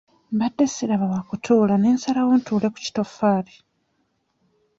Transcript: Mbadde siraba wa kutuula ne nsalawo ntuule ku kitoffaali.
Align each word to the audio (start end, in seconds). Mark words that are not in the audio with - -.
Mbadde 0.35 0.65
siraba 0.73 1.05
wa 1.13 1.21
kutuula 1.29 1.75
ne 1.77 1.89
nsalawo 1.95 2.31
ntuule 2.39 2.67
ku 2.73 2.79
kitoffaali. 2.85 3.55